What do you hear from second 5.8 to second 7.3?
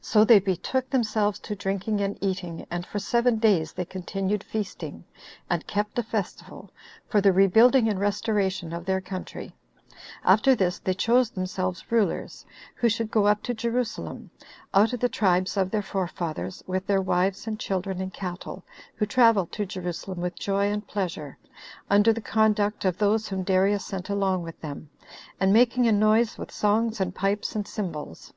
a festival, for